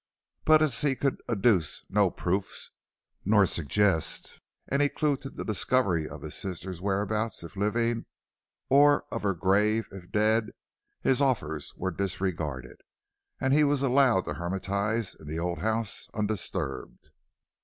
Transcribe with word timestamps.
But 0.45 0.63
as 0.63 0.81
he 0.81 0.95
could 0.95 1.21
adduce 1.29 1.85
no 1.87 2.09
proofs 2.09 2.71
nor 3.23 3.45
suggest 3.45 4.39
any 4.71 4.89
clue 4.89 5.15
to 5.17 5.29
the 5.29 5.45
discovery 5.45 6.09
of 6.09 6.21
this 6.21 6.35
sister's 6.35 6.81
whereabouts 6.81 7.43
if 7.43 7.55
living, 7.55 8.07
or 8.67 9.05
of 9.11 9.21
her 9.21 9.35
grave 9.35 9.89
if 9.91 10.11
dead, 10.11 10.53
his 11.01 11.21
offers 11.21 11.75
were 11.77 11.91
disregarded, 11.91 12.81
and 13.39 13.53
he 13.53 13.63
was 13.63 13.83
allowed 13.83 14.21
to 14.25 14.33
hermitize 14.33 15.13
in 15.19 15.27
the 15.27 15.37
old 15.37 15.59
house 15.59 16.09
undisturbed. 16.15 17.11